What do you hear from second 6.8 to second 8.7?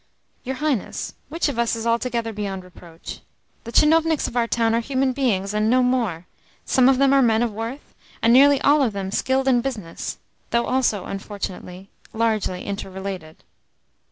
of them are men of worth, and nearly